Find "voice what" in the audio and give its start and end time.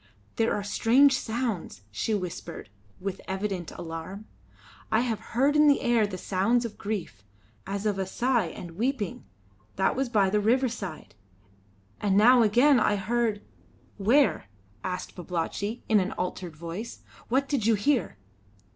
16.57-17.47